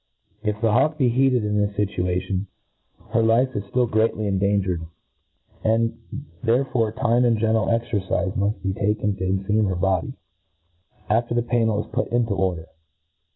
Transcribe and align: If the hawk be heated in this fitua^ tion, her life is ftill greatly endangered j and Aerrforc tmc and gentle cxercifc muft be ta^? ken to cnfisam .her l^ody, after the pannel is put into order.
If 0.41 0.59
the 0.59 0.71
hawk 0.71 0.97
be 0.97 1.09
heated 1.09 1.43
in 1.45 1.57
this 1.61 1.75
fitua^ 1.75 2.19
tion, 2.23 2.47
her 3.11 3.21
life 3.21 3.55
is 3.55 3.63
ftill 3.65 3.87
greatly 3.87 4.25
endangered 4.25 4.81
j 4.81 4.87
and 5.63 5.99
Aerrforc 6.43 6.93
tmc 6.95 7.23
and 7.23 7.37
gentle 7.37 7.67
cxercifc 7.67 8.35
muft 8.35 8.63
be 8.63 8.73
ta^? 8.73 8.99
ken 8.99 9.15
to 9.17 9.23
cnfisam 9.23 9.67
.her 9.69 9.75
l^ody, 9.75 10.15
after 11.07 11.35
the 11.35 11.43
pannel 11.43 11.85
is 11.85 11.91
put 11.91 12.07
into 12.07 12.33
order. 12.33 12.65